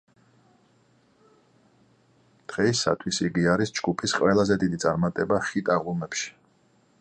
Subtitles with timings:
[2.53, 6.35] დღეისათვის იგი არის ჯგუფის ყველაზე დიდი წარმატება ჰიტ-აღლუმებში.